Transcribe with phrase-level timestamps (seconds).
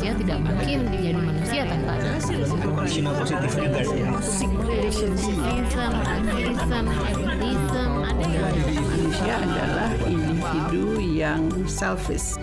[0.00, 2.40] manusia tidak mungkin jadi manusia tanpa juga sih.
[2.40, 2.56] Racism,
[5.44, 8.24] atheism, atheism, ada
[8.80, 12.40] Manusia adalah individu yang selfish.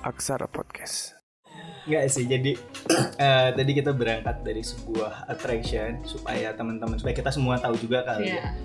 [0.00, 1.20] Aksara Podcast.
[1.84, 2.56] Enggak sih, jadi
[3.20, 8.40] eh, tadi kita berangkat dari sebuah attraction supaya teman-teman supaya kita semua tahu juga kali
[8.40, 8.56] ya.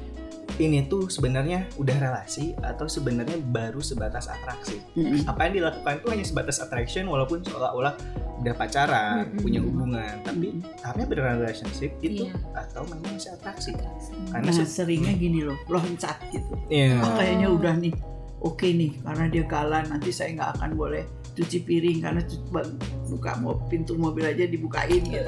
[0.55, 4.79] Ini tuh sebenarnya udah relasi atau sebenarnya baru sebatas atraksi.
[4.95, 5.27] Mm-mm.
[5.27, 7.91] Apa yang dilakukan tuh hanya sebatas attraction walaupun seolah-olah
[8.39, 9.43] udah pacaran, Mm-mm.
[9.43, 12.39] punya hubungan, tapi tahapnya beneran relationship gitu Iya.
[12.55, 13.75] atau memang masih atraksi.
[14.31, 16.55] Karena Nah se- seringnya gini loh, loncat gitu.
[16.67, 16.99] Iya.
[16.99, 17.93] Oh, kayaknya udah nih,
[18.39, 21.03] oke nih, karena dia galan nanti saya nggak akan boleh
[21.35, 22.71] cuci piring karena cu- ba-
[23.11, 25.27] buka mau pintu mobil aja dibukain gitu.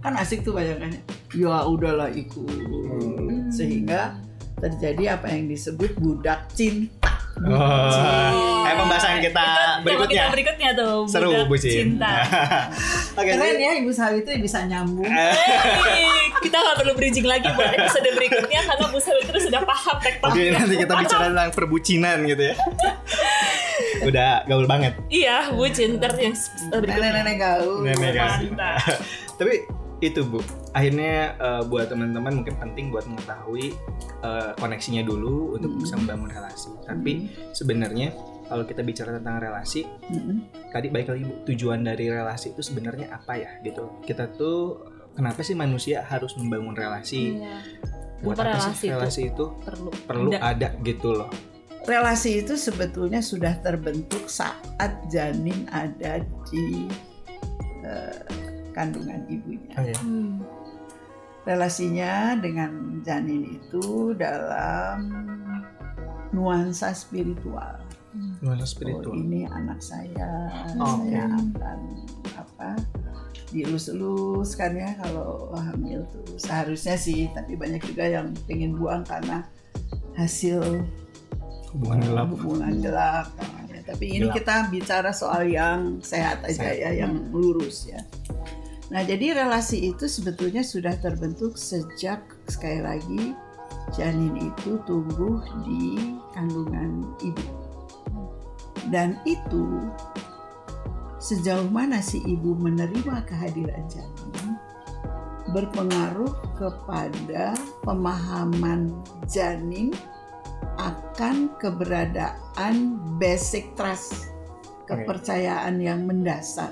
[0.00, 1.04] Kan asik tuh bayangannya.
[1.36, 2.48] Ya udahlah ikut.
[2.48, 3.48] Hmm.
[3.50, 4.16] Sehingga
[4.56, 7.10] terjadi apa yang disebut budak cinta.
[7.34, 10.22] Oh, kayak pembahasan kita Tema berikutnya.
[10.22, 11.72] kita berikutnya tuh Seru budak bucin.
[11.98, 12.12] cinta.
[13.18, 15.02] Oke, Keren ya Ibu Sawi itu bisa nyambung.
[15.04, 16.06] Hei,
[16.38, 20.06] kita nggak perlu bridging lagi buat episode berikutnya karena Bu Sawi terus sudah paham Oke,
[20.06, 20.50] tektoniknya.
[20.54, 22.54] nanti kita bicara tentang perbucinan gitu ya.
[24.08, 24.94] Udah gaul banget.
[25.10, 26.34] Iya, bucin ter yang
[26.70, 27.02] berikutnya.
[27.02, 27.76] Nenek-nenek gaul.
[27.82, 28.50] Nenek gaul.
[29.42, 29.54] Tapi
[29.98, 30.38] itu Bu,
[30.74, 33.72] akhirnya eh, buat teman-teman mungkin penting buat mengetahui
[34.20, 35.80] eh, koneksinya dulu untuk Hmm.
[35.80, 36.70] bisa membangun relasi.
[36.82, 37.12] Tapi
[37.54, 38.10] sebenarnya
[38.44, 40.68] kalau kita bicara tentang relasi, Mm-mm.
[40.68, 43.88] tadi baik lagi tujuan dari relasi itu sebenarnya apa ya gitu.
[44.04, 44.84] Kita tuh
[45.16, 47.40] kenapa sih manusia harus membangun relasi?
[47.40, 47.56] Iya.
[48.20, 50.52] Buat Kenapa apa relasi sih itu relasi itu perlu perlu ada.
[50.52, 51.30] ada gitu loh.
[51.84, 56.88] relasi itu sebetulnya sudah terbentuk saat janin ada di
[57.84, 58.24] eh,
[58.72, 59.76] kandungan ibunya.
[60.00, 60.40] Hmm.
[61.44, 65.12] Relasinya dengan janin itu dalam
[66.32, 67.76] nuansa spiritual.
[68.40, 69.14] Nuansa Oh, spiritual.
[69.14, 70.48] ini anak saya,
[70.80, 71.10] Oke.
[71.12, 71.78] saya akan
[72.34, 72.70] apa
[73.50, 79.46] dielus-elus kan ya kalau hamil tuh seharusnya sih tapi banyak juga yang pengen buang karena
[80.18, 80.58] hasil
[81.70, 82.26] Hubungan gelap.
[82.34, 83.26] hubungan gelap.
[83.84, 84.36] Tapi ini Gelap.
[84.40, 86.78] kita bicara soal yang sehat aja Sehat.
[86.78, 88.00] ya, yang lurus ya.
[88.94, 93.34] Nah, jadi relasi itu sebetulnya sudah terbentuk sejak sekali lagi
[93.90, 97.50] janin itu tumbuh di kandungan ibu.
[98.94, 99.90] Dan itu
[101.18, 104.54] sejauh mana si ibu menerima kehadiran janin
[105.50, 108.94] berpengaruh kepada pemahaman
[109.26, 109.90] janin
[110.78, 114.30] akan keberadaan basic trust
[114.86, 116.70] kepercayaan yang mendasar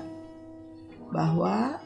[1.11, 1.82] bahwa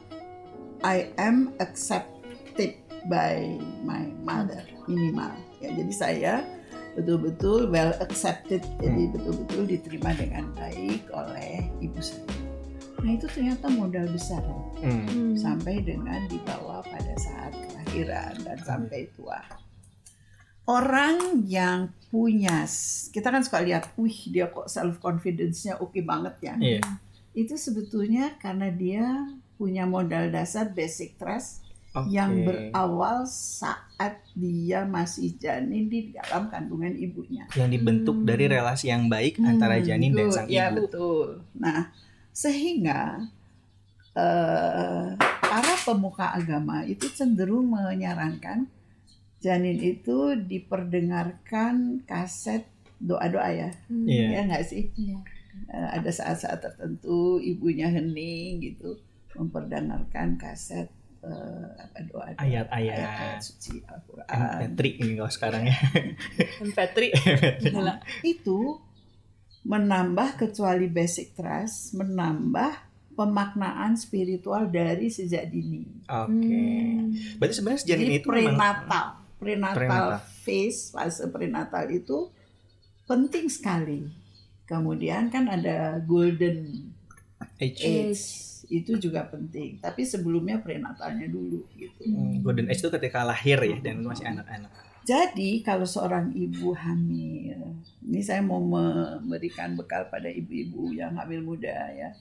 [0.83, 2.77] I am accepted
[3.07, 5.33] by my mother minimal
[5.63, 6.33] ya jadi saya
[6.97, 12.25] betul-betul well accepted jadi betul-betul diterima dengan baik oleh ibu saya
[13.05, 15.09] nah itu ternyata modal besar loh Hmm.
[15.09, 15.33] Hmm.
[15.33, 19.41] sampai dengan dibawa pada saat kelahiran dan sampai tua.
[20.67, 22.67] Orang yang punya,
[23.15, 26.55] kita kan suka lihat, wih dia kok self confidence-nya oke banget ya.
[26.59, 26.83] Iya.
[27.31, 29.07] Itu sebetulnya karena dia
[29.57, 32.09] punya modal dasar basic trust Oke.
[32.09, 37.50] yang berawal saat dia masih janin di dalam kandungan ibunya.
[37.53, 38.28] yang dibentuk Hmm.
[38.28, 40.35] dari relasi yang baik antara Hmm, janin dan good.
[40.35, 40.75] sang Ya ibu.
[40.79, 41.28] betul.
[41.53, 41.90] Nah,
[42.31, 43.25] sehingga
[44.13, 48.66] eh, para pemuka agama itu cenderung menyarankan
[49.38, 52.66] janin itu diperdengarkan kaset
[52.97, 54.06] doa-doa ya, Hmm.
[54.06, 54.28] Iya.
[54.31, 54.89] ya nggak sih?
[54.95, 55.18] Iya.
[55.68, 58.97] Eh, ada saat-saat tertentu ibunya hening gitu
[59.38, 60.90] memperdengarkan kaset
[61.22, 62.98] eh, apa doa Ayat-ayat.
[62.98, 64.28] ayat suci Al-Quran.
[64.74, 65.78] MP3 ini kalau sekarang ya.
[66.78, 67.08] Petri.
[67.64, 67.96] Gila.
[68.22, 68.81] itu
[69.62, 72.72] menambah kecuali basic trust, menambah
[73.14, 75.84] pemaknaan spiritual dari sejak dini.
[76.06, 76.31] Oke.
[76.31, 77.12] Hmm.
[77.36, 79.06] Berarti sebenarnya janin Jadi itu memang prenatal,
[79.36, 80.09] prenatal, Prenatal.
[80.40, 82.30] phase, fase prenatal itu
[83.04, 84.06] penting sekali.
[84.64, 86.92] Kemudian kan ada golden
[87.57, 87.81] age.
[87.81, 88.24] age,
[88.68, 89.80] itu juga penting.
[89.80, 92.04] Tapi sebelumnya prenatalnya dulu gitu.
[92.08, 94.72] Hmm, Golden age itu ketika lahir ya dan masih anak-anak.
[95.08, 101.72] Jadi kalau seorang ibu hamil, ini saya mau memberikan bekal pada ibu-ibu yang hamil muda
[101.96, 102.12] ya,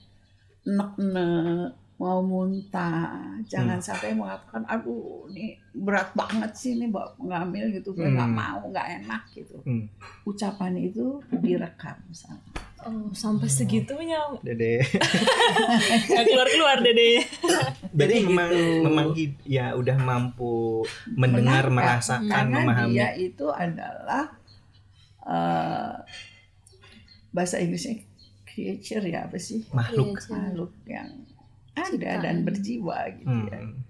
[0.62, 7.90] nek-nek, mau muntah, jangan sampai mengatakan, aduh ini berat banget sih ini bawa ngamil gitu,
[7.90, 8.38] gue nggak Hmm.
[8.38, 9.56] mau, nggak enak gitu.
[9.66, 9.90] Hmm.
[10.22, 12.38] Ucapan itu direkam sama.
[12.86, 14.78] Oh, sampai segitunya Dede.
[16.06, 17.26] nggak keluar keluar dede.
[17.90, 18.82] Berarti Jadi memang gitu.
[18.86, 19.06] memang
[19.42, 22.94] ya udah mampu mendengar, merasakan, Karena memahami.
[22.94, 24.38] dia itu adalah
[25.20, 25.94] eh,
[27.34, 28.06] bahasa Inggrisnya
[28.46, 30.16] creature ya apa sih makhluk.
[30.30, 31.10] Makhluk yang
[31.76, 32.22] ada Ciptaan.
[32.24, 33.58] dan berjiwa gitu ya.
[33.60, 33.84] Hmm.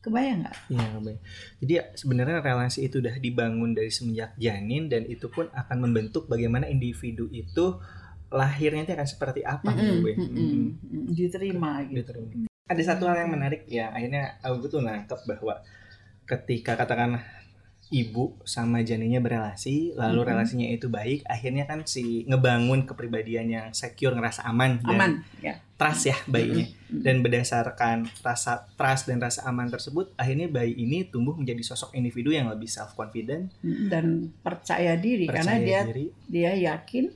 [0.00, 0.56] Kebayang nggak?
[0.72, 1.22] Iya, kebayang.
[1.60, 6.24] Jadi ya, sebenarnya relasi itu udah dibangun dari semenjak janin dan itu pun akan membentuk
[6.24, 7.76] bagaimana individu itu
[8.30, 10.10] lahirnya itu akan seperti apa gitu, Mm-mm, Bu.
[10.14, 10.68] mm-mm, Mm.
[10.80, 12.14] mm, Diterima gitu.
[12.14, 12.46] Diterima.
[12.64, 15.58] Ada satu hal yang menarik ya, akhirnya aku tuh nangkep bahwa
[16.24, 17.26] ketika katakanlah
[17.90, 20.28] ibu sama janinnya berelasi, lalu Mhm.
[20.30, 25.12] relasinya itu baik, akhirnya kan si ngebangun kepribadian yang secure, ngerasa aman dan Aman
[25.42, 25.58] ya.
[25.74, 26.70] trust ya bayinya.
[26.86, 27.02] Mm-mm.
[27.02, 32.30] Dan berdasarkan rasa trust dan rasa aman tersebut, akhirnya bayi ini tumbuh menjadi sosok individu
[32.30, 34.04] yang lebih self confident, Mm, dan
[34.38, 36.06] percaya diri karena percaya dia diri.
[36.30, 37.10] dia yakin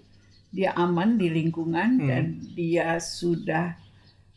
[0.54, 2.06] dia aman di lingkungan Hmm.
[2.06, 2.24] dan
[2.54, 3.74] dia sudah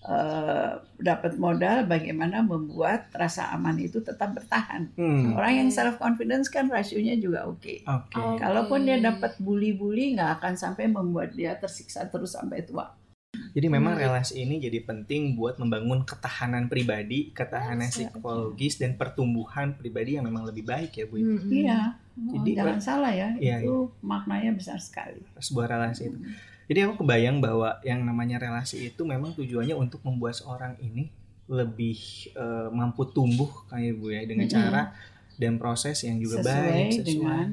[0.08, 0.74] eh,
[1.04, 4.88] dapat modal bagaimana membuat rasa aman itu tetap bertahan.
[4.96, 5.36] Hmm.
[5.36, 7.84] Orang yang self confidence kan rasionya juga oke.
[7.84, 8.16] Oke.
[8.16, 8.40] Oh.
[8.40, 12.88] Kalaupun dia dapat bully-bully nggak akan sampai membuat dia tersiksa terus sampai tua.
[13.58, 14.06] Jadi memang Hmm.
[14.06, 18.14] relasi ini jadi penting buat membangun ketahanan pribadi, ketahanan Yes, ya.
[18.14, 21.18] psikologis dan pertumbuhan pribadi yang memang lebih baik ya Bu.
[21.18, 21.50] Mm-mm.
[21.50, 25.26] Iya, Jadi, jangan salah ya, iya, itu maknanya besar sekali.
[25.36, 26.18] Sebuah relasi itu.
[26.68, 31.10] Jadi aku kebayang bahwa yang namanya relasi itu memang tujuannya untuk membuat seorang ini
[31.48, 31.98] lebih
[32.36, 34.54] eh, mampu tumbuh kayak Bu ya dengan Mm-mm.
[34.54, 34.94] cara
[35.34, 37.08] dan proses yang juga sesuai baik sesuai.
[37.08, 37.46] dengan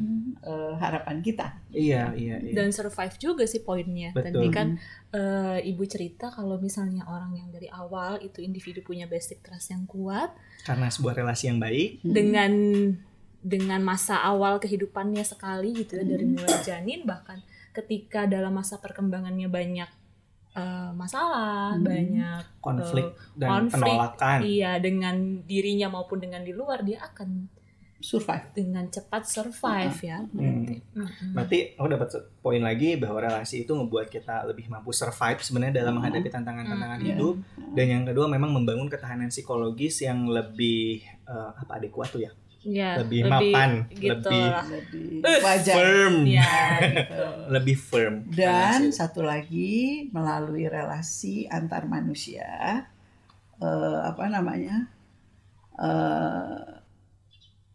[0.45, 1.57] eh, harapan kita.
[1.73, 2.53] Iya, iya, iya.
[2.53, 4.13] Dan survive juga sih poinnya.
[4.13, 4.45] Betul.
[4.45, 4.69] Tadi kan
[5.11, 9.89] eh, ibu cerita kalau misalnya orang yang dari awal itu individu punya basic trust yang
[9.89, 10.29] kuat
[10.63, 12.13] Karena sebuah relasi yang baik, Hmm.
[12.13, 12.53] dengan
[13.41, 16.37] dengan masa awal kehidupannya sekali gitu ya dari Hmm.
[16.37, 17.41] mulai janin bahkan
[17.73, 19.91] ketika dalam masa perkembangannya banyak
[20.55, 21.83] eh, masalah, Hmm.
[21.83, 24.39] banyak konflik dan konflik, penolakan.
[24.47, 27.51] iya dengan dirinya maupun dengan di luar dia akan
[28.05, 28.45] survive.
[28.53, 30.19] dengan cepat survive ya.
[30.29, 30.77] Berarti.
[30.93, 31.33] Mm-mm.
[31.33, 32.09] Berarti aku dapat
[32.39, 36.05] poin lagi bahwa relasi itu ngebuat kita lebih mampu survive sebenarnya dalam Hmm.
[36.05, 37.09] menghadapi tantangan-tantangan Hmm.
[37.09, 37.35] hidup.
[37.73, 42.97] Dan yang kedua memang membangun ketahanan psikologis yang lebih eh, apa adekuat tuh ya, Ya,
[42.97, 44.65] lebih mapan, gitu lebih lah.
[44.65, 45.75] Lebih Eh, wajar.
[45.75, 46.53] firm, Ya,
[47.51, 48.15] lebih firm.
[48.27, 48.93] Dan relasi.
[48.95, 49.73] satu lagi
[50.11, 52.85] melalui relasi antar manusia,
[53.59, 54.89] eh, apa namanya,
[55.75, 56.84] eh,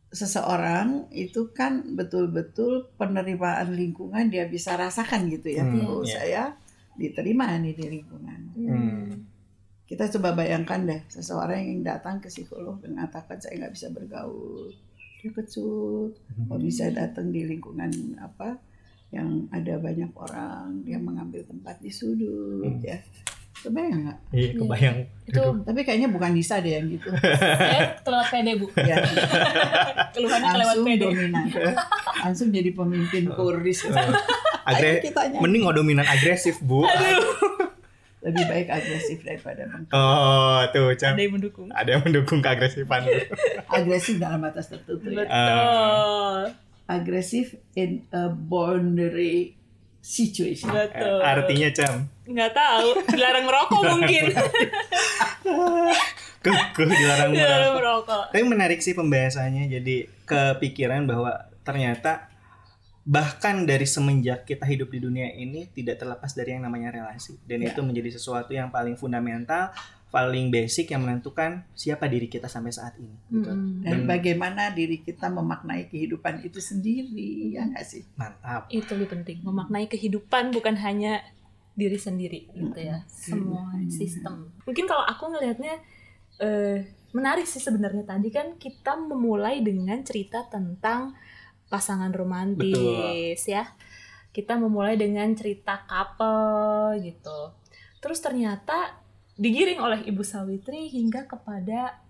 [0.10, 5.62] seseorang itu kan betul-betul penerimaan lingkungan dia bisa rasakan gitu ya.
[5.62, 6.12] Hmm, Oh iya.
[6.12, 6.44] saya
[6.96, 8.40] diterima nih di lingkungan.
[8.58, 9.08] Hmm.
[9.86, 14.70] Kita coba bayangkan deh seseorang yang datang ke psikolog mengatakan saya nggak bisa bergaul,
[15.18, 16.14] dia kecut,
[16.46, 18.58] nggak bisa datang di lingkungan apa
[19.10, 22.86] yang ada banyak orang, dia mengambil tempat di sudut Hmm.
[22.86, 23.02] ya.
[23.60, 24.18] Kebayang nggak?
[24.32, 24.98] Iya, kebayang.
[25.26, 27.12] itu Tapi kayaknya bukan Disa deh yang gitu.
[27.62, 28.66] saya kelewat pede bu.
[28.74, 28.96] ya,
[30.16, 31.04] Keluhannya kelewat langsung pede.
[31.04, 31.46] dominan.
[32.20, 33.80] Langsung jadi pemimpin kuris.
[34.64, 35.04] Agre
[35.38, 36.88] mending nggak dominan agresif, Bu.
[38.20, 41.16] Lebih baik agresif daripada meng- Oh, tuh, Cam.
[41.16, 41.68] Ada yang mendukung.
[41.70, 43.08] Ada yang mendukung keagresifan.
[43.66, 45.24] agresif dalam batas tertentu ya.
[45.24, 46.42] Betul.
[46.86, 49.59] Agresif in a boundary
[50.00, 50.72] situation.
[50.72, 51.20] Betul.
[51.20, 54.24] Artinya, Cam, nggak tahu, dilarang merokok mungkin.
[56.40, 57.78] kekuh dilarang dilarang merokok.
[57.78, 58.24] merokok.
[58.32, 62.32] Tapi menarik sih pembahasannya jadi kepikiran bahwa ternyata
[63.04, 67.60] bahkan dari semenjak kita hidup di dunia ini tidak terlepas dari yang namanya relasi dan
[67.60, 67.74] Ya.
[67.74, 69.74] itu menjadi sesuatu yang paling fundamental,
[70.10, 73.14] paling basic yang menentukan siapa diri kita sampai saat ini.
[73.30, 73.46] Gitu.
[73.46, 78.02] Dan Dan- bagaimana diri kita memaknai kehidupan itu sendiri, ya nggak sih?
[78.18, 78.66] Mantap.
[78.74, 81.22] Itu lebih penting, memaknai kehidupan bukan hanya
[81.78, 83.88] diri sendiri gitu ya, semua Hmm.
[83.88, 84.50] sistem.
[84.66, 85.78] Mungkin kalau aku ngelihatnya
[86.40, 91.12] eh, menarik sih sebenarnya tadi kan kita memulai dengan cerita tentang
[91.68, 93.68] pasangan romantis ya.
[94.32, 97.52] Kita memulai dengan cerita couple gitu.
[98.00, 98.96] Terus ternyata
[99.40, 102.04] digiring oleh Ibu Sawitri hingga kepada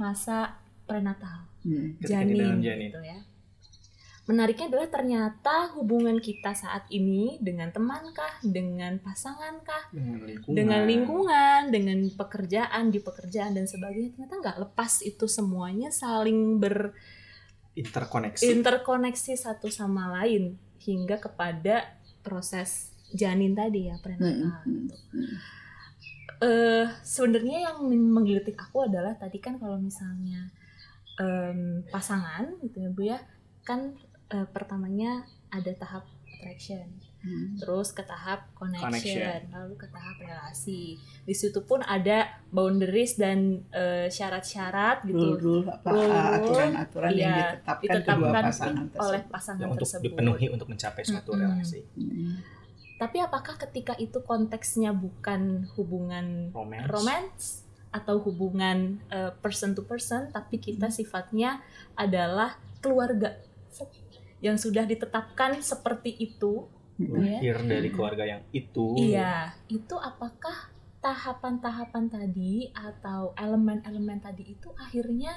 [0.00, 0.56] masa
[0.88, 2.00] prenatal Hmm.
[2.00, 2.88] Janin, janin.
[2.88, 3.20] gitu ya.
[4.24, 10.56] Menariknya adalah ternyata hubungan kita saat ini dengan temankah, dengan pasangankah, Dengan lingkungan.
[10.56, 16.62] dengan lingkungan, dengan pekerjaan di pekerjaan dan sebagainya ternyata nggak lepas itu semuanya saling
[17.76, 18.40] interkoneksi.
[18.40, 24.62] berinterkoneksi satu sama lain hingga kepada proses janin tadi ya prenatal.
[24.64, 24.86] Hmm.
[24.86, 24.96] gitu.
[26.40, 30.48] Eh sebenarnya yang menggelitik aku adalah tadi kan kalau misalnya
[31.16, 33.18] em, pasangan gitu ya bu ya
[33.62, 33.92] kan
[34.28, 36.88] eh, pertamanya ada tahap attraction
[37.20, 37.52] Hmm.
[37.52, 38.88] terus ke tahap connection,
[39.20, 39.52] Connection.
[39.52, 45.36] lalu ke tahap relasi di situ pun ada boundaries dan eh, syarat-syarat gitu
[45.68, 49.28] apa Rule-rule, aturan-aturan yang iya, ditetapkan kedua ditetapkan pasangan oleh tersebut.
[49.28, 51.42] pasangan Ya, untuk tersebut dipenuhi untuk mencapai suatu Mm-mm.
[51.44, 51.80] relasi.
[51.92, 52.32] Hmm.
[53.00, 56.88] Tapi apakah ketika itu konteksnya bukan hubungan Romance.
[56.92, 57.44] romance
[57.90, 61.64] atau hubungan eh, person to person, tapi kita sifatnya
[61.96, 63.40] adalah keluarga
[64.44, 66.68] yang sudah ditetapkan seperti itu.
[67.00, 67.40] ya.
[67.40, 68.92] lahir dari keluarga yang itu.
[69.00, 70.68] Iya, itu apakah
[71.00, 75.32] tahapan-tahapan tadi atau elemen-elemen tadi itu akhirnya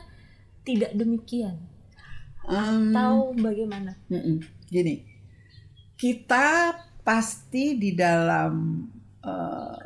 [0.67, 1.55] tidak demikian
[2.43, 3.95] Em, atau bagaimana?
[4.67, 5.07] Gini,
[5.95, 8.83] kita pasti di dalam
[9.21, 9.77] eh,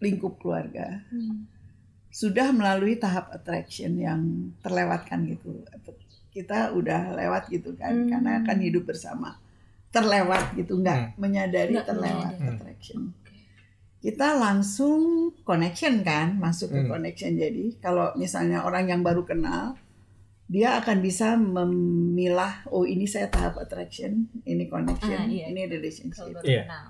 [0.00, 1.00] lingkup keluarga
[2.10, 4.22] sudah melalui tahap attraction yang
[4.62, 5.66] terlewatkan gitu.
[6.30, 8.10] Kita udah lewat gitu kan, Hmm.
[8.10, 9.38] karena akan hidup bersama.
[9.90, 12.50] Terlewat gitu, nggak menyadari Nggak terlewat menyadari.
[12.54, 13.00] attraction.
[13.98, 15.00] Kita langsung
[15.42, 16.90] connection kan, masuk ke Hmm.
[16.90, 17.34] connection.
[17.34, 19.74] Jadi kalau misalnya orang yang baru kenal,
[20.44, 25.48] dia akan bisa memilah oh ini saya tahap attraction ini connection Ah, iya.
[25.48, 26.62] ini relationship baru Iya.
[26.64, 26.84] kenal.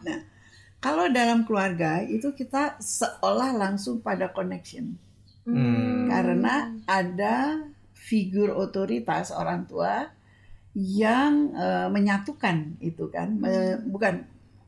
[0.78, 4.98] kalau dalam keluarga itu kita seolah langsung pada connection
[5.44, 6.08] Hmm.
[6.08, 7.60] karena ada
[7.92, 10.08] figur otoritas orang tua
[10.74, 14.24] yang eh, menyatukan itu kan Me- bukan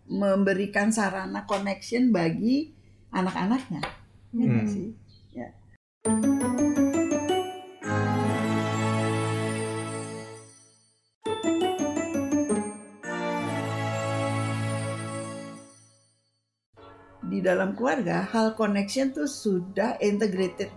[0.07, 2.71] memberikan sarana connection bagi
[3.11, 3.83] anak-anaknya
[4.33, 4.69] ya Hmm.
[4.69, 4.89] sih
[5.33, 5.49] ya
[17.47, 20.75] dalam keluarga hal connection tuh sudah integrated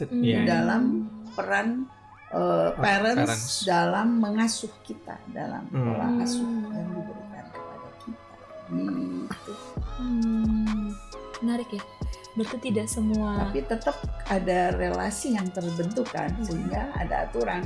[0.00, 0.24] Hmm.
[0.24, 0.48] Iya.
[0.48, 0.82] dalam
[1.30, 1.84] peran
[2.32, 3.44] uh, parents, parents.
[3.62, 5.92] dalam mengasuh kita dalam Hmm.
[5.92, 6.24] pola Hmm.
[6.24, 8.34] asuh yang diberikan kepada kita.
[8.72, 9.52] Gitu.
[10.00, 10.88] Hmm,
[11.38, 11.82] menarik ya.
[12.32, 16.44] Berarti tidak semua Tapi tetap ada relasi yang terbentuk kan, Hmm.
[16.48, 17.60] sehingga ada aturan.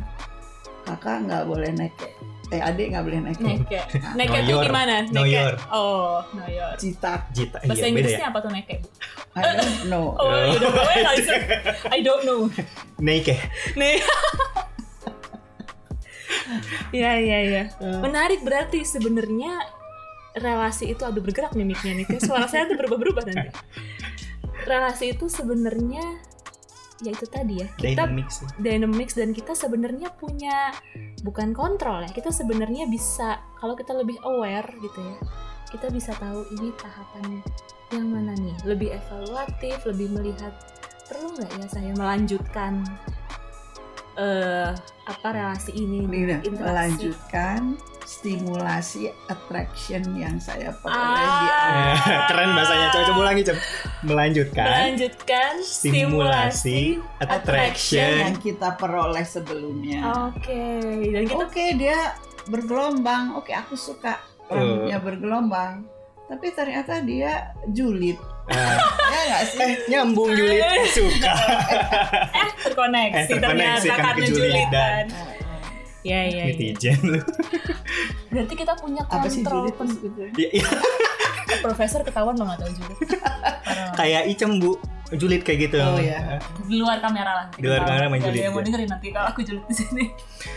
[0.82, 2.10] Kakak nggak boleh neke,
[2.48, 3.40] eh adik nggak boleh neke.
[3.40, 3.80] neke.
[4.14, 4.94] Neke Know tuh your- gimana?
[5.06, 5.32] Neke.
[5.32, 5.54] your.
[5.68, 6.72] Oh, know your.
[6.76, 7.24] Cita,
[7.62, 8.30] Bahasa iya beda Inggrisnya ya.
[8.30, 8.76] apa tuh neke?
[9.32, 10.04] I don't know.
[10.14, 10.84] Oh, you don't know.
[11.88, 12.40] I don't know.
[12.98, 13.34] Nike.
[13.80, 13.98] Nih.
[16.90, 17.62] Iya, iya, iya.
[17.80, 19.58] Eh, Menarik berarti sebenarnya
[20.34, 22.06] relasi itu aduh bergerak nih mic-nya nih.
[22.06, 23.48] Kayak Suara saya tuh berubah-berubah nanti.
[24.70, 26.04] Relasi itu sebenarnya
[27.02, 27.68] ya itu tadi ya.
[27.74, 28.06] Kita
[28.60, 30.70] dynamics dan kita sebenarnya punya
[31.26, 32.10] bukan kontrol ya.
[32.12, 35.16] Kita sebenarnya bisa kalau kita lebih aware gitu ya.
[35.74, 37.42] Kita bisa tahu ini tahapan
[37.90, 38.54] yang mana nih.
[38.62, 40.54] Lebih evaluatif, lebih melihat
[41.04, 42.80] perlu nggak ya saya melanjutkan
[44.14, 44.70] eh
[45.04, 46.06] apa relasi ini
[46.46, 51.64] Ini melanjutkan stimulasi attraction yang saya peroleh di Ah.
[51.96, 52.24] awal.
[52.28, 52.86] Keren bahasanya.
[52.90, 53.58] Coba coba ulangi, Cem.
[54.02, 56.80] Melanjutkan melanjutkan stimulasi
[57.18, 58.12] attraction.
[58.22, 60.00] yang kita peroleh sebelumnya.
[60.28, 60.64] Oke,
[61.10, 62.12] dan kita Oke dia
[62.44, 65.88] bergelombang, oke aku suka rambutnya bergelombang,
[66.26, 68.76] tapi ternyata dia julid, Ah,
[69.08, 69.58] ya nggak sih?
[69.58, 71.32] eh nyambung Julit suka.
[72.36, 75.04] eh terkoneksi, Eh, terkoneksi ternyata kan karena kejulidan.
[75.08, 75.43] julidan.
[76.04, 76.52] Ya, ya, ya.
[76.52, 77.20] Netizen lu.
[78.32, 80.32] Berarti kita punya Apa sih kontrol pen- itu sebetulnya?
[80.36, 80.68] Iya, iya.
[81.64, 82.72] Profesor ketahuan lo nggak tahu.
[83.98, 84.76] Kayak Icem Bu,
[85.16, 85.78] julid kayak gitu.
[85.78, 86.38] Oh, iya.
[86.64, 87.46] di luar kamera lah.
[87.52, 88.66] Di luar kamera main julid, Yang mau ya.
[88.66, 90.04] dengerin nanti kalau aku julid di sini.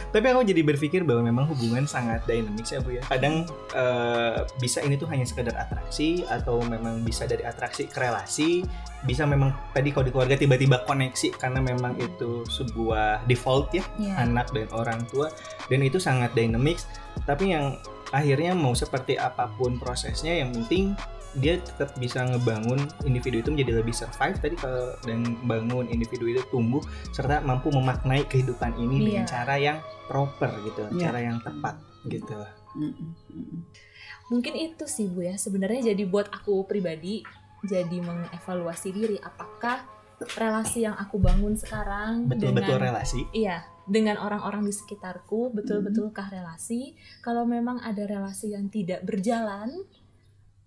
[0.08, 3.02] Tapi aku jadi berpikir bahwa memang hubungan sangat dynamic ya Bu ya.
[3.06, 8.64] Kadang eh, bisa ini tuh hanya sekedar atraksi atau memang bisa dari atraksi ke relasi,
[9.04, 14.26] bisa memang tadi kalau di keluarga tiba-tiba koneksi karena memang itu sebuah default ya Iya.
[14.26, 15.30] anak dan orang tua
[15.68, 16.80] dan itu sangat dynamic.
[17.24, 20.96] Tapi yang akhirnya mau seperti apa pun prosesnya yang penting
[21.36, 26.42] dia tetap bisa ngebangun individu itu menjadi lebih survive tadi kalau dan bangun individu itu
[26.48, 26.80] tumbuh
[27.12, 29.30] serta mampu memaknai kehidupan ini dengan Iya.
[29.30, 31.02] cara yang proper gitu, Iya.
[31.10, 31.76] cara yang tepat
[32.08, 32.34] gitu.
[34.28, 35.36] Mungkin itu sih Bu ya.
[35.40, 37.24] Sebenarnya jadi buat aku pribadi
[37.64, 39.84] jadi mengevaluasi diri apakah
[40.38, 43.22] relasi yang aku bangun sekarang Betul-betul dengan relasi.
[43.38, 46.98] Iya, dengan orang-orang di sekitarku betul-betulkah relasi?
[47.22, 49.70] Kalau memang ada relasi yang tidak berjalan,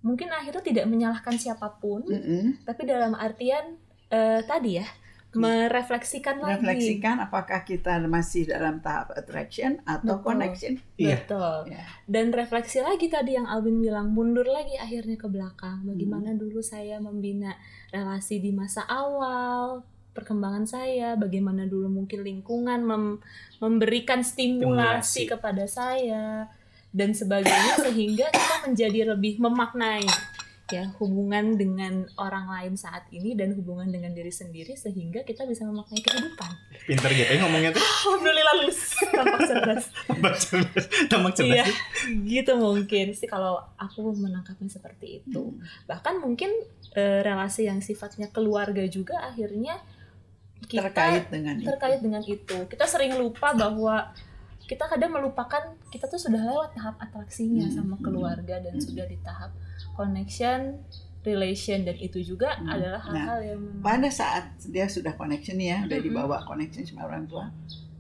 [0.00, 2.64] mungkin akhirnya tidak menyalahkan siapa pun, Mm-mm.
[2.64, 3.76] tapi dalam artian
[4.08, 4.86] eh, tadi ya,
[5.30, 6.58] merefleksikan lagi.
[6.58, 10.26] Refleksikan apakah kita masih dalam tahap attraction atau Betul.
[10.26, 10.72] connection.
[10.98, 11.22] Iya.
[11.22, 11.70] Betul.
[11.70, 11.86] Ya.
[12.10, 15.86] Dan refleksi lagi tadi yang Alvin bilang, mundur lagi akhirnya ke belakang.
[15.86, 15.94] Hmm.
[15.94, 17.54] Bagaimana dulu saya membina
[17.94, 23.22] relasi di masa awal, perkembangan saya, bagaimana dulu mungkin lingkungan mem-
[23.62, 25.30] memberikan stimulasi, Stimulasi.
[25.30, 26.50] kepada saya
[26.90, 30.06] dan sebagainya sehingga kita menjadi lebih memaknai
[30.70, 35.66] ya hubungan dengan orang lain saat ini dan hubungan dengan diri sendiri sehingga kita bisa
[35.66, 36.50] memaknai kehidupan.
[36.86, 37.82] Pinter gitu ya ngomongnya tuh.
[37.82, 38.80] Alhamdulillah lulus
[39.10, 39.84] tampak cerdas.
[40.06, 40.84] Tampak cerdas.
[41.10, 41.58] Tampak cerdas.
[41.58, 41.64] Iya,
[42.22, 45.58] gitu mungkin sih kalau aku menangkapnya seperti itu.
[45.90, 46.54] Bahkan mungkin
[46.94, 49.74] eh, relasi yang sifatnya keluarga juga akhirnya
[50.70, 51.66] kita terkait dengan itu.
[51.66, 52.56] terkait dengan itu.
[52.70, 54.14] Kita sering lupa bahwa
[54.70, 57.74] kita kadang melupakan kita tuh sudah lewat tahap atraksinya Hmm.
[57.74, 58.86] sama keluarga dan Hmm.
[58.86, 59.50] sudah di tahap
[59.98, 60.78] connection,
[61.26, 62.70] relation dan itu juga Hmm.
[62.70, 66.06] adalah Nah, hal-hal yang memang- pada saat dia sudah connection ya, udah Mhm.
[66.06, 67.50] dibawa connection sama orang tua,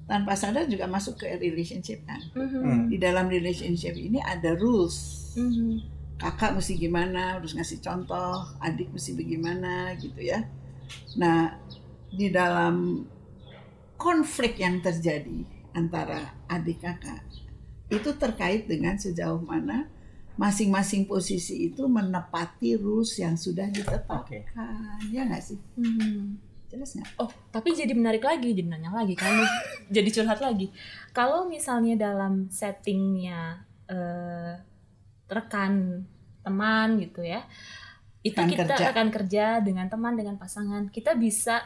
[0.06, 2.22] tanpa sadar juga masuk ke relationship kan.
[2.38, 2.60] Mhm.
[2.62, 2.82] Hmm.
[2.86, 5.26] Di dalam relationship ini ada rules.
[5.34, 5.98] Mhm.
[6.22, 10.46] Kakak mesti gimana, harus ngasih contoh, adik mesti bagaimana gitu ya.
[11.18, 11.56] Nah,
[12.14, 13.04] di dalam
[13.96, 17.22] konflik yang terjadi antara adik kakak
[17.90, 19.90] itu terkait dengan sejauh mana
[20.38, 24.24] masing-masing posisi itu menepati rules yang sudah ditetapkan.
[24.24, 24.38] Oke.
[25.12, 25.58] Ya nggak sih?
[25.76, 26.38] Mhm.
[26.70, 27.18] Jelas nggak?
[27.18, 29.36] Oh, tapi jadi menarik lagi, jadi nanya lagi kan,
[29.94, 30.70] jadi curhat lagi.
[31.12, 34.54] Kalau misalnya dalam settingnya eh,
[35.28, 36.06] rekan
[36.40, 37.44] teman gitu ya,
[38.22, 38.86] itu Rekan kita kerja.
[38.96, 41.60] akan kerja dengan teman dengan pasangan, kita bisa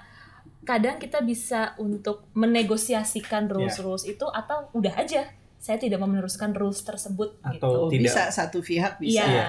[0.64, 6.80] kadang kita bisa untuk menegosiasikan rules-rules itu atau udah aja saya tidak mau meneruskan rules
[6.80, 7.97] tersebut Atau gitu.
[7.97, 8.04] Tidak.
[8.04, 9.21] bisa satu pihak bisa.
[9.21, 9.25] Iya.
[9.25, 9.49] Iya.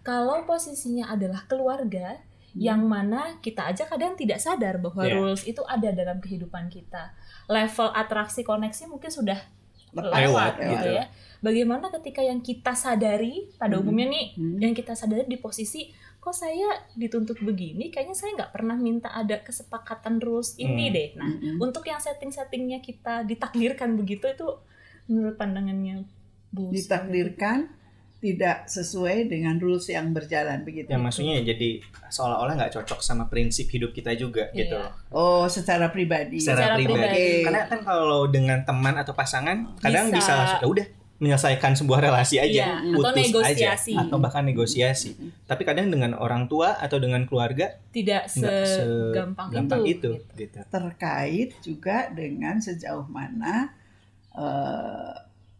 [0.00, 2.22] Kalau posisinya adalah keluarga,
[2.54, 5.18] yang mana kita aja kadang tidak sadar bahwa Iya.
[5.18, 7.10] rules itu ada dalam kehidupan kita.
[7.46, 9.42] Level atraksi koneksi mungkin sudah
[9.90, 10.88] Lewat, gitu gitu.
[10.92, 11.04] ya.
[11.40, 13.82] Bagaimana ketika yang kita sadari pada Hmm.
[13.82, 14.58] umumnya nih, Hmm.
[14.60, 15.88] yang kita sadari di posisi
[16.26, 20.92] kok saya dituntut begini, kayaknya saya nggak pernah minta ada kesepakatan rules ini Hmm.
[20.92, 21.08] deh.
[21.14, 21.62] Nah, Mm-mm.
[21.62, 24.48] untuk yang setting-settingnya kita ditakdirkan begitu itu
[25.06, 26.02] menurut pandangannya
[26.48, 26.74] Bu.
[26.74, 27.70] ditakdirkan
[28.16, 30.88] tidak sesuai dengan rules yang berjalan begitu.
[30.88, 31.78] Ya maksudnya ya jadi
[32.08, 34.58] seolah-olah nggak cocok sama prinsip hidup kita juga Iya.
[34.58, 34.78] gitu.
[35.12, 36.42] Oh, secara pribadi.
[36.42, 36.96] Secara, Secara pribadi.
[36.96, 37.44] pribadi.
[37.44, 40.32] Karena kan kalau dengan teman atau pasangan kadang bisa, Bisa.
[40.34, 43.92] langsung "Ya udah menyelesaikan sebuah relasi aja, Iya, atau putus negosiasi.
[43.96, 45.10] aja atau bahkan negosiasi.
[45.44, 50.58] Tapi kadang dengan orang tua atau dengan keluarga tidak segampang segampang itu, itu, gitu.
[50.68, 53.72] terkait juga dengan sejauh mana
[54.36, 55.12] eh,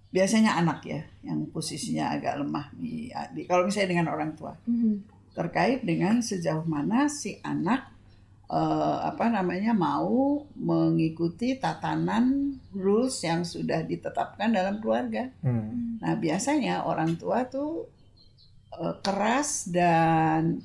[0.07, 5.33] biasanya anak ya yang posisinya agak lemah di, di kalau misalnya dengan orang tua Mhm.
[5.33, 7.95] terkait dengan sejauh mana si anak
[8.50, 15.30] eh, apa namanya mau mengikuti tatanan rules yang sudah ditetapkan dalam keluarga.
[15.42, 15.98] Hmm.
[16.02, 17.90] Nah biasanya orang tua tuh
[18.74, 20.62] eh, keras dan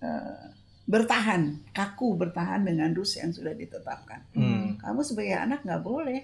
[0.00, 0.44] eh,
[0.82, 4.20] bertahan, kaku bertahan dengan rules yang sudah ditetapkan.
[4.36, 4.76] Hmm.
[4.76, 6.20] Kamu sebagai anak nggak boleh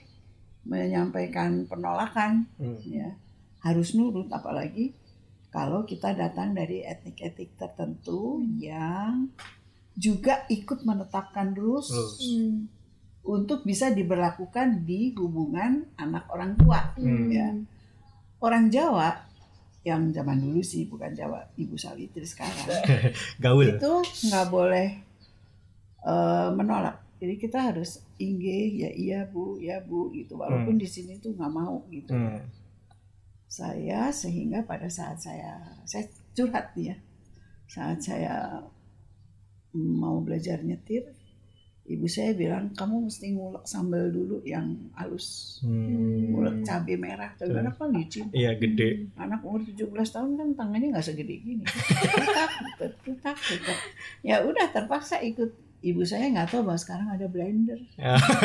[0.69, 2.77] menyampaikan penolakan, Hmm.
[2.85, 3.17] ya
[3.65, 4.95] harus nurut apalagi
[5.49, 9.33] kalau kita datang dari etnik-etnik tertentu yang
[9.99, 12.23] juga ikut menetapkan rules Rules.
[12.23, 12.71] Hmm.
[13.27, 16.95] untuk bisa diberlakukan di hubungan anak orang tua.
[16.97, 17.29] Hmm.
[17.29, 17.51] Ya.
[18.39, 19.27] Orang Jawa
[19.83, 22.55] yang zaman dulu sih bukan Jawa, Ibu Sawitri sekarang
[23.43, 23.75] Gaul.
[23.75, 23.93] itu
[24.31, 24.89] nggak boleh
[26.07, 27.03] eh, menolak.
[27.19, 31.53] Jadi kita harus inggih ya iya bu ya bu gitu walaupun di sini tuh nggak
[31.53, 32.15] mau gitu.
[32.15, 32.47] Hmm.
[33.51, 36.97] Saya sehingga pada saat saya saya curhat nih ya
[37.69, 38.63] saat saya
[39.79, 41.07] mau belajar nyetir
[41.85, 45.57] ibu saya bilang kamu mesti ngulek sambal dulu yang halus.
[45.65, 46.29] Hmm.
[46.31, 47.33] ngulek cabai merah.
[47.33, 47.57] Cabai Hmm.
[47.59, 48.27] merah kan licin.
[48.29, 49.09] Iya gede.
[49.17, 51.65] anak umur 17 tahun kan tangannya nggak segede gini.
[52.77, 53.37] Tutak
[54.21, 55.49] ya udah terpaksa ikut.
[55.79, 57.79] Ibu saya nggak tahu bahwa sekarang ada blender.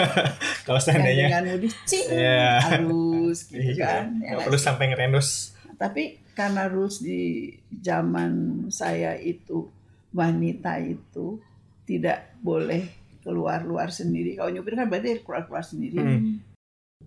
[0.65, 1.34] Kalau seandainya.
[1.34, 1.74] Dengan mudah.
[1.84, 2.48] Cing Iya.
[2.62, 4.06] halus gitu Iya, kan.
[4.06, 5.30] Ya nggak nggak perlu sampai ngerendos.
[5.74, 8.32] tapi karena rules di zaman
[8.69, 9.67] saya itu
[10.13, 11.41] wanita itu
[11.84, 12.88] tidak boleh
[13.26, 16.39] keluar luar sendiri kalau nyupir kan berarti keluar keluar sendiri Hmm.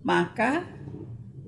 [0.05, 0.65] maka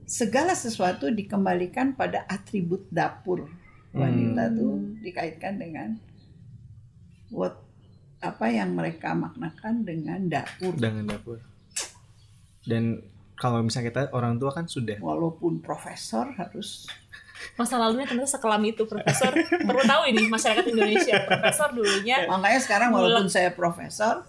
[0.10, 3.46] segala sesuatu dikembalikan pada atribut dapur
[3.94, 4.56] wanita Hmm.
[4.58, 4.74] tuh
[5.06, 5.98] dikaitkan dengan
[7.30, 7.62] what
[8.20, 11.40] apa yang mereka maknakan dengan dapur dengan dapur.
[12.68, 13.00] Dan
[13.40, 16.84] kalau misalnya kita orang tua kan sudah walaupun profesor harus
[17.56, 19.32] Masa lalunya ternyata sekelam itu Profesor.
[19.38, 21.16] Perlu tahu ini masyarakat Indonesia.
[21.24, 24.24] Profesor dulunya makanya sekarang walaupun saya profesor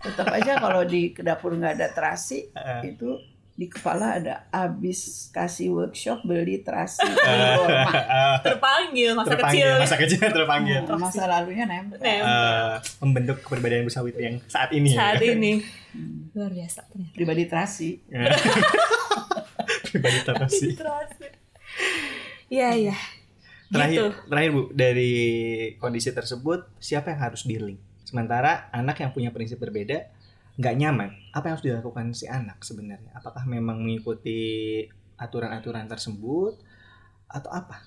[0.00, 3.20] tetap aja kalau di dapur nggak ada terasi eh, itu
[3.52, 9.82] di kepala ada abis kasih workshop beli terasi eh, terpanggil masa terpanggil kecil.
[9.84, 10.80] masa kecil terpanggil.
[10.88, 12.24] Nah, masa lalunya nempel Nem.
[12.24, 15.12] Eh, membentuk kepribadian Bu yang saat ini ya.
[15.12, 15.60] Saat ini
[15.90, 16.30] Hmm.
[16.32, 17.12] luar biasa ternyata.
[17.12, 18.30] pribadi terasi Ya.
[19.90, 20.66] Pribadi terasi.
[22.50, 22.96] Iya iya.
[23.70, 24.06] terakhir Gitu.
[24.26, 25.12] terakhir bu dari
[25.78, 30.10] kondisi tersebut siapa yang harus dealing sementara anak yang punya prinsip berbeda
[30.58, 34.82] nggak nyaman apa yang harus dilakukan si anak sebenarnya apakah memang mengikuti
[35.16, 36.58] aturan-aturan tersebut
[37.26, 37.86] atau apa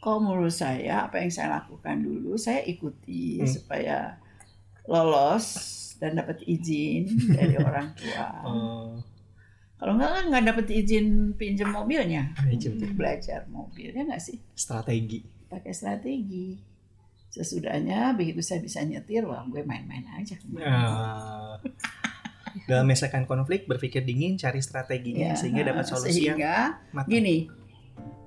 [0.00, 3.46] Kalau menurut saya apa yang saya lakukan dulu saya ikuti Hmm.
[3.46, 4.16] supaya
[4.88, 5.46] lolos
[6.00, 8.26] dan dapat izin dari orang tua.
[8.42, 8.96] oh
[9.82, 15.26] Kalau enggak kan nggak dapat izin pinjam mobilnya izin untuk belajar mobilnya nggak sih strategi
[15.50, 16.54] pakai strategi.
[17.28, 20.36] Sesudahnya begitu saya bisa nyetir, wah gue main-main aja.
[20.60, 21.56] Ah.
[22.68, 26.56] dalam menyelesaikan konflik berpikir dingin cari strateginya Ya, sehingga dapat solusi yang sehingga
[26.92, 27.08] matang.
[27.08, 27.36] gini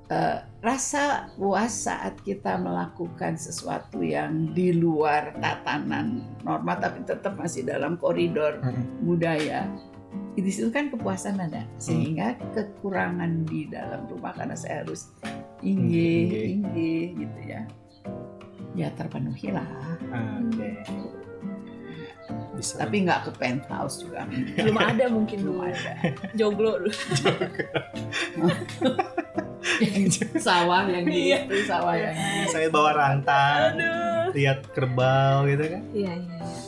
[0.09, 7.69] eh, rasa puas saat kita melakukan sesuatu yang di luar tatanan norma tapi tetap masih
[7.69, 9.05] dalam koridor Mm-mm.
[9.05, 9.69] budaya
[10.35, 11.79] di situ kan kepuasan ada Hmm.
[11.79, 15.09] sehingga kekurangan di dalam rumah karena saya harus
[15.59, 16.41] inggi Inggi.
[16.53, 17.61] inggi gitu ya.
[18.75, 19.63] Ya terpenuhi lah.
[20.11, 20.69] Ah, oke.
[22.53, 22.83] Bisa.
[22.83, 24.27] Tapi nggak ke penthouse juga.
[24.27, 25.37] Belum ada mungkin.
[25.39, 25.91] Belum dulu ada.
[26.33, 26.91] Joglo dulu.
[30.37, 31.47] Sawah yang Iya.
[31.47, 32.15] gitu sawah yang
[32.47, 34.31] saya bawa rantang aduh.
[34.31, 35.81] lihat kerbau gitu kan.
[35.91, 36.59] Iya iya iya.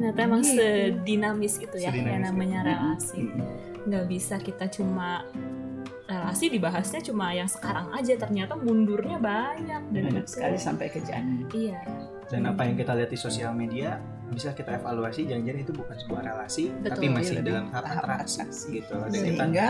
[0.00, 0.56] Ternyata emang Gitu.
[0.56, 2.28] sedinamis itu ya Sedinamis yang itu.
[2.32, 3.84] namanya relasi Mm-mm.
[3.84, 5.28] nggak bisa kita cuma
[6.06, 10.98] relasi dibahasnya cuma yang sekarang aja ternyata mundurnya banyak dan banyak itu- sekali sampai ke
[11.00, 11.84] janin iya
[12.26, 16.22] dan apa yang kita lihat di sosial media bisa kita evaluasi jangan-jangan itu bukan sebuah
[16.24, 16.88] relasi Betul.
[16.88, 18.40] tapi masih Lebih dalam tahap atraksi.
[18.72, 19.68] gitu dan kita sehingga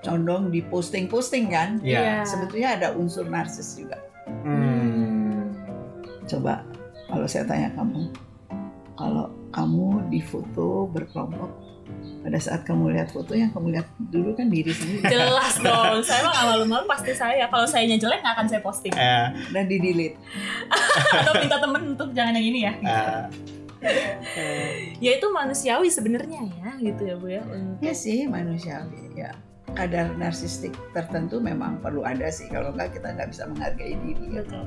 [0.00, 4.00] condong di posting-posting kan ya sebetulnya ada unsur narsis juga
[4.42, 5.52] hmm.
[6.26, 6.64] coba
[7.06, 8.08] kalau saya tanya kamu
[8.94, 11.70] kalau kamu difoto berkelompok
[12.20, 15.08] pada saat kamu lihat foto yang kamu lihat dulu kan diri sendiri.
[15.08, 16.04] Jelas dong.
[16.04, 17.48] Saya mah nggak malu-malu pasti saya.
[17.48, 18.92] Kalau sayanya jelek nggak akan saya posting.
[18.92, 20.16] Eh, dan di delete.
[21.24, 22.72] Atau minta temen untuk jangan yang ini ya.
[24.36, 29.32] Eh, ya itu manusiawi sebenarnya ya gitu ya bu ya untuk ya sih manusiawi ya.
[29.72, 32.50] Kadar narsistik tertentu memang perlu ada sih.
[32.52, 34.26] Kalau enggak kita nggak bisa menghargai diri.
[34.28, 34.44] Ya.
[34.44, 34.66] Betul.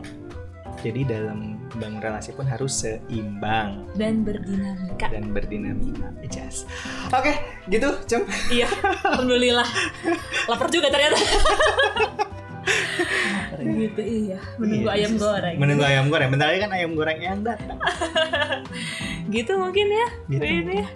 [0.79, 3.87] Jadi dalam bangun relasi pun harus seimbang.
[3.95, 5.07] Dan berdinamika.
[5.09, 6.11] Dan berdinamika.
[6.19, 6.67] Ijas.
[7.09, 7.33] oke
[7.67, 8.23] gitu cem.
[8.49, 8.67] Iya
[9.05, 9.67] alhamdulillah.
[10.47, 11.17] Lapar juga ternyata.
[13.63, 14.39] Gitu iya.
[14.59, 15.55] Menunggu Iya, ayam goreng.
[15.55, 16.29] menunggu ayam goreng.
[16.31, 17.79] Bentar lagi kan ayam goreng yang datang.
[19.31, 20.43] Gitu mungkin ya gitu.
[20.43, 20.87] Ini ya.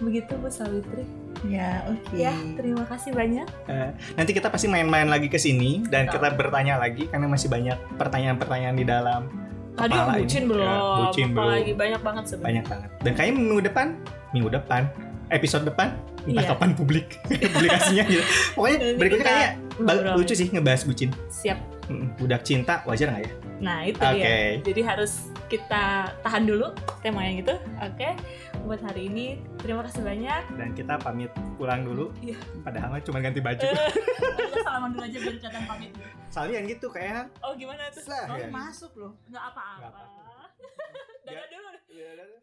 [0.00, 1.04] Begitu bu Sawitri
[1.42, 6.04] ya oke ya terima kasih banyak Eh, nanti kita pasti main-main lagi ke sini dan
[6.04, 6.20] Betul.
[6.20, 9.22] kita bertanya lagi karena masih banyak pertanyaan-pertanyaan di dalam
[9.72, 10.20] tadi Kepala ini.
[10.20, 10.68] bucin Ya, belum
[11.00, 11.40] bucin belum.
[11.40, 12.90] apalagi banyak banget sebenarnya banyak banget.
[13.00, 13.86] Dan kayaknya minggu depan,
[14.30, 14.82] minggu depan,
[15.30, 16.50] episode depan, entah Iya.
[16.50, 17.06] kapan publik
[17.54, 18.22] publikasinya gitu.
[18.52, 20.14] Pokoknya berikutnya kayaknya ba- ngobrol.
[20.18, 21.10] lucu sih ngebahas bucin.
[21.28, 21.58] siap
[22.16, 23.32] Budak cinta wajar nggak ya?
[23.60, 24.16] nah itu Oke.
[24.16, 28.08] dia jadi harus kita tahan dulu tema yang itu oke
[28.64, 32.08] buat hari ini terima kasih banyak Dan kita pamit pulang dulu.
[32.22, 32.40] Iya.
[32.62, 33.60] Padahal mah cuma ganti baju.
[34.40, 35.90] Kita salaman dulu aja biar kelihatan pamit
[36.30, 38.48] Soalnya yang gitu kayak oh gimana tuh oh, ya.
[38.48, 40.46] masuk loh nggak apa-apa apa-apa.